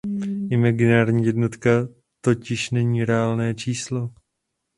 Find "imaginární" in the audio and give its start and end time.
0.51-1.25